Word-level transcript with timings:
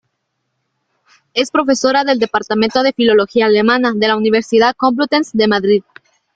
Es 1.35 1.51
profesora 1.51 2.03
del 2.03 2.17
Departamento 2.17 2.81
de 2.81 2.91
Filología 2.91 3.45
Alemana 3.45 3.93
de 3.95 4.07
la 4.07 4.17
Universidad 4.17 4.73
Complutense 4.75 5.37
de 5.37 5.47
Madrid. 5.47 5.83